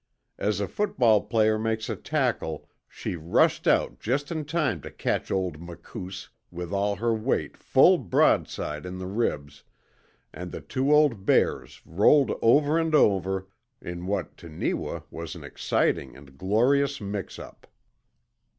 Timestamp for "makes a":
1.59-1.95